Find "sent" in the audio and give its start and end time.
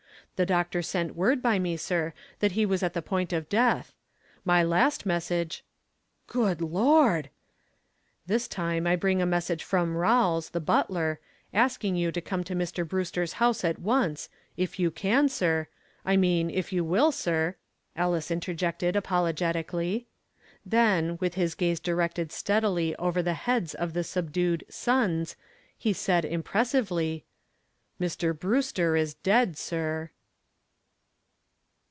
0.81-1.15